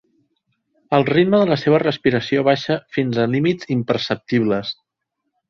El 0.97 1.03
ritme 1.09 1.41
de 1.41 1.49
la 1.49 1.57
seva 1.63 1.81
respiració 1.83 2.47
baixa 2.49 2.79
fins 2.97 3.21
a 3.25 3.27
límits 3.35 3.71
imperceptibles. 3.79 4.75